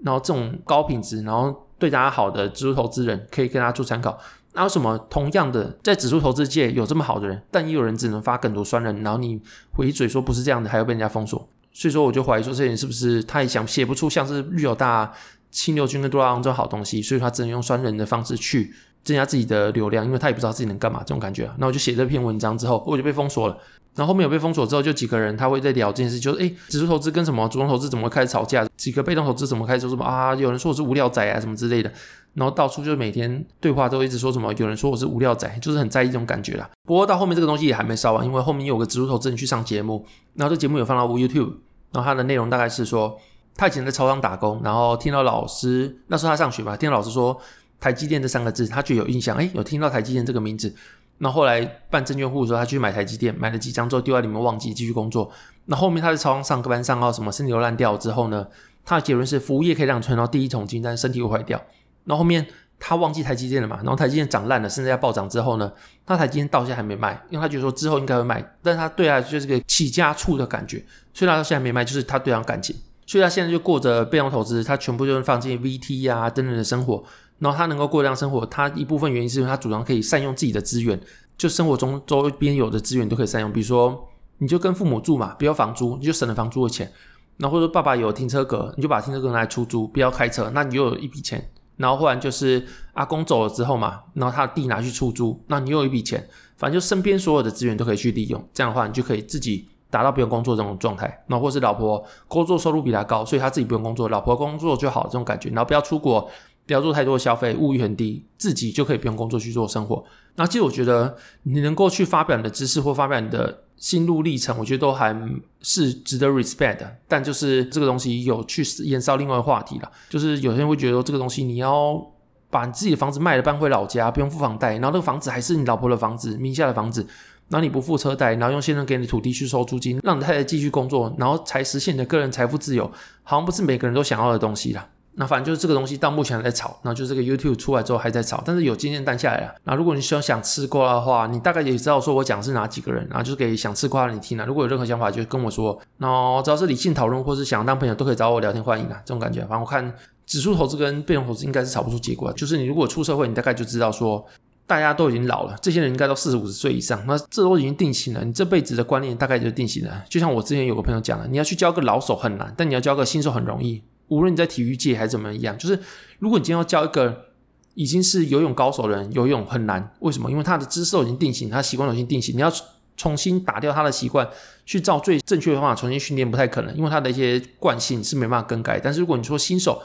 [0.03, 4.19] 然后这种高品质，然后对大家好的指数投资人，可以跟大家做参考。
[4.55, 9.41] 那为什么同样的在指数投资界有这么好的人，但也有人只能发更多酸人，然后你
[9.73, 11.49] 回嘴说不是这样的，还要被人家封锁？
[11.73, 15.13] 所以说，我就怀疑说，这些人是不是他也想写不出像是绿友大、
[15.51, 18.75] 清流君跟多拉昂这种好东西，所以他只能用酸人的方式去
[19.09, 21.51] 增加自己的流量，因为他也不知道自己能干嘛这种感觉。
[21.57, 23.57] 那我就写这篇文章之后，我就被封锁了。
[23.95, 28.65] 然后后面有被封锁之后，就几个人他会在聊这件事，就是诶，指数投资跟什么主动投资怎么会开始吵架？
[28.77, 30.35] 几个被动投资怎么开始说什么啊？
[30.35, 31.91] 有人说我是无聊仔啊什么之类的。
[32.35, 36.69] 然后到处就每天对话都一直说什么，有人说我是无聊仔，就是很在意这种感觉啦。
[36.85, 41.55] 不过到后面这个东西也还没烧完，因为后面有个指数投资人去上节目，然后这节目有放到 YouTube。
[41.91, 43.19] 然后他的内容大概是说，
[43.57, 47.37] 他以前在超商打工，然后听到老师那时候他上学嘛，听到老师说
[47.81, 50.75] 台积电这三个字，他就有印象，诶，有听到台积电这个名字。
[51.19, 55.31] 那后，来办证券户的时候，他去买台积电，买了几张之后丢在里面忘记继续工作。
[55.67, 58.47] 那后，面他在超商上班上到什么身体都烂掉之后呢，
[58.85, 61.61] 他的结论是服务业可以让你存到第一桶金，但是身体会坏掉。
[62.05, 62.47] 那后，面。
[62.81, 63.79] 他忘记台积电了嘛？
[63.79, 65.73] 然后台积电涨烂了，甚至要暴涨之后呢，
[66.07, 70.77] 他台积电到现在还没卖，因为他觉得说之后应该会卖，但他对他就是个起家处的感觉，
[71.13, 77.03] 所以他到现在没卖，就是他对他感情，所以他现在就过着被动投资，他全部就是放进 VT 啊等等的生活，
[77.39, 81.01] 然后他能够过这样生活，他一部分原因是因为他主张可以善用自己的资源，
[81.37, 86.91] 就生活中周边有的资源都可以善用，比如说你就跟父母住嘛，不要房租，你就省了房租的钱，
[87.37, 91.51] 然后或者说爸爸有停车格，你就把停车格拿来出租，不要开车，那你就有一笔钱。
[91.77, 106.29] 然后忽然就是阿公走了之后嘛，然后他的地拿去出租，那你又有一笔钱，反正就身边所有的资源都可以去利用，这样的话你就可以自己达到不用工作这种状态，然后或是老婆工作收入比他高，所以他自己不用工作，老婆工作就好这种感觉，然后不要出国，
[106.69, 110.05] 不要做太多的消费，物欲很低，自己就可以不用工作去做生活。
[110.37, 113.65] 那其实我觉得你能够去发表你的知识或发表你的。
[113.79, 115.17] 心路历程，我觉得都还
[115.61, 122.05] 是值得 respect 的，但就是这个东西有去延烧另外一个话题了，就是有些人会觉得这个东西你要
[122.51, 127.07] 把你自己的房子卖了搬回老家，不用付房贷，然后那个房子还是你老婆的房子，名下的房子，
[127.51, 132.91] 然后你不付车贷，然后用先生给你的土地去收租金，让你太太继续工作，然后才实现你的个人财富自由，
[133.23, 134.89] 好像不是每个人都想要的东西啦。
[135.21, 139.55] 那反正就是这个东西到目前还在炒，那就这个 YouTube 出来之后还在炒，但是有经验淡下来了。
[139.65, 144.47] 那如果你想想吃瓜的话，你大概也知道说我讲的是哪几个人，然后就是给想吃瓜的你听了。
[144.47, 145.77] 如果有任何想法，就跟我说。
[145.97, 149.41] 那只要是理性讨论或是想当朋友，都可以找我聊天，欢迎啊，这种感觉。
[149.41, 149.93] 反正我看
[150.25, 152.33] 指数投资跟被动投资应该是炒不出结果。
[152.35, 154.25] 就是你如果出社会，你大概就知道说
[154.69, 158.25] 大家都已经老了，这些人应该都四十五十岁以上，那这都已经定型了。
[158.25, 160.05] 你这辈子的观念大概就定型了。
[160.09, 163.83] 就像我之前有个朋友讲了，你要去教个老手很难，但你要教个新手很容易。
[164.09, 165.79] 无论你在体育界还是怎么样，就是
[166.19, 167.27] 如果你今天要教一个
[167.75, 169.95] 已经是游泳高手的人，游泳很难。
[170.01, 170.31] 为什么？
[170.31, 172.53] 因为他的姿势已经定型，他习惯已经定型，你要
[172.97, 174.29] 重新打掉他的习惯，
[174.67, 178.81] 去照最正确的方法重新训练不太可能，因为他的一些惯性是没办法更改。
[178.81, 179.81] 但是如果你说新手，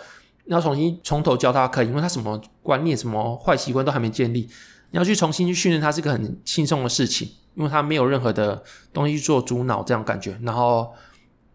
[0.45, 4.49] 你要重新从头教他可以，因为他什么观念、什么坏习惯都还没建立。
[4.89, 10.37] 你要去重新去训练他是个很轻松的事情，因为他没有任何的东西做主脑这样感觉。
[10.41, 10.91] 然后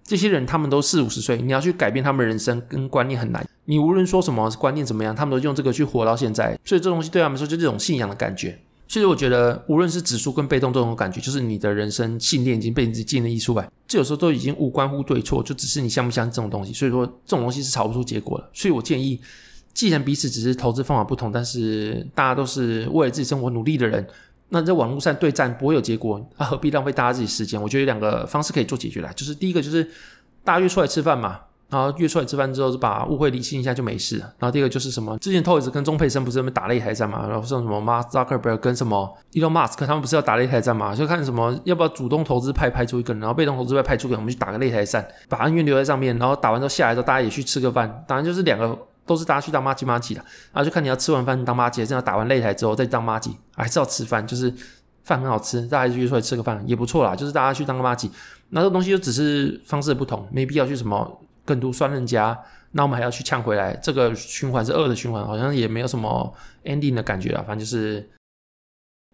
[0.09, 3.47] 这些人他们都四五十岁，你要去改变他们人生跟观念很难。
[3.67, 6.59] 你无论说什么观念怎么样，他们都用这个去活到现在。
[6.65, 8.59] 所以这东西对他们说就这种信仰的感觉。
[8.89, 13.71] 其实我觉得无论是指数跟被动这种感觉，就是你的人生信念已经被你自己建立出来。
[13.87, 16.73] 这有时候都已经无关乎对错，就只是你相不相信这种东西。
[16.73, 18.49] 所以说这种东西是吵不出结果的。
[18.55, 19.21] 所以我建议。
[19.75, 24.05] 既然彼此只是投资方法不同，但是大家都是为了自己生活努力的人，
[24.51, 27.61] 那在网络上对战不会有结果，那、何必浪费大家自己时间？
[27.61, 29.85] 我觉得有两个方式可以做解决啦，就是第一个就是
[30.43, 31.39] 大家约出来吃饭嘛，
[31.69, 34.19] 然后约出来吃饭之后就把误会理清一下就没事。
[34.19, 35.19] 然后第二个就是什么？
[35.19, 37.27] 之前 Toys 跟钟沛生不是那边打擂台战嘛？
[37.29, 40.95] 然后像什么 Mark Zuckerberg 跟什么 Elon Musk 他们不是要打擂台战嘛？
[40.95, 48.79] 就看什么要不要主动投资派派出一个人，然后被动投资派派出一个人，我们去打个擂台战，把恩怨留在上面，然后打完之后下来之后大家也去吃个饭，当然就是两个。
[49.09, 50.21] 都是大家去当麻吉麻吉的，
[50.53, 54.55] 然后就看你要吃完饭当麻吉，这样打完擂台之后再当麻吉，还是要吃饭，就是
[55.03, 57.17] 饭很好吃，大家就约出来吃个饭也不错啦。
[57.17, 58.09] 就是大家去当个麻吉，
[58.51, 62.39] 那这东西就只是方式不同，没必要去什么更多算人家，
[62.73, 66.33] 那我们还要去呛回来，这个循环是恶的循环，好像也没有什么
[66.65, 68.09] ending 的感觉啦，反正就是。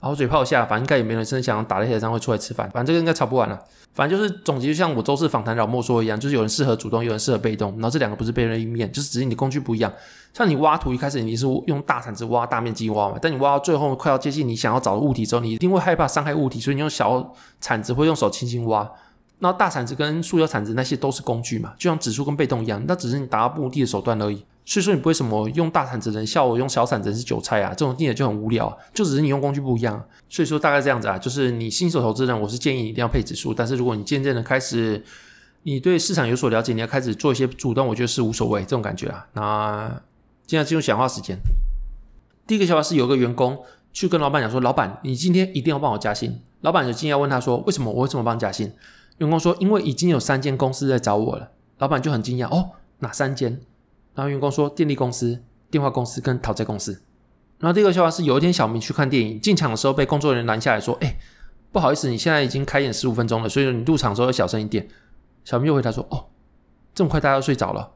[0.04, 3.58] 好嘴炮下，反正应该也没人真的想打擂台上会出来吃饭，反正这个应该吵不完了。
[3.94, 9.92] 反正就是总结，就像我周四访谈老莫说一样，就是有人适合主动，有人适合被动，然后这两个不是背对立面，就是只是你的工具不一样。
[10.32, 18.90] 像你挖土一开始你是用大铲子挖大面积挖嘛，但你挖到最后快要接近你想要找的物体之后，你一定会害怕伤害物体，所以你用小铲子或用手轻轻挖。
[19.38, 24.44] 那大铲子跟塑胶铲子那些都是工具嘛，就像指数跟被动一样，那只是你达到目的的手段而已。
[24.64, 30.02] 所以说你不会什么用大铲子的人笑我用小铲子是韭菜啊，这种听起来就很无聊，就只是你用工具不一样。
[30.28, 35.04] 所以说大概这样子啊，就是你新手投资人，我是建议你一定要配指数，但是如果你渐渐的开始，
[35.64, 39.26] 你对市场有所了解，你要开始做一些主动，我觉得是无所谓这种感觉啊。
[39.34, 40.02] 那
[40.46, 41.38] 现在进入讲话时间，
[42.46, 43.58] 第一个想法是有个员工
[43.92, 46.40] 去跟老板讲说，老板你今天一定要帮我加薪。
[46.62, 48.72] 老板就惊讶问他说，为什么我为什么帮你加薪？
[49.18, 51.50] 员工说，因为已经有三间公司在找我了。
[51.78, 53.60] 老板就很惊讶，哦，哪三间？
[54.14, 57.02] 然后员工说：电力公司、电话公司跟讨债公司。
[57.58, 61.16] 然后第二个笑话是，有一天小明去看电影，进场的时候被工作人员拦下来说：“哎，
[61.72, 64.86] 不好意思，你现在已经开演十五分钟了，所以你入场的时候要小声一点。”
[65.44, 66.26] 小明又回答说：“哦，
[66.94, 67.92] 这么快大家要睡着了。”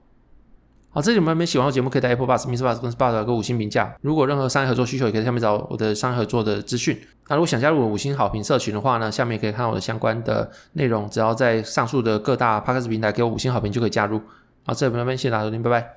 [0.90, 3.94] 好，这里有没有喜欢的节目，可以在 Apple Bus、MixerBox 跟 Spotify 给五星评价。
[4.00, 6.98] 如果任何商业合作需求，也可以下面找我的商业合作的资讯。
[7.28, 11.08] 那如果想加入我五星好评社群的话呢，下面可以看到我的相关的内容。
[11.10, 14.20] 只要在上述的各大 Podcast 平台给我五星好评，就可以加入。
[14.64, 15.94] 好，这里我们谢谢大家收听，拜拜。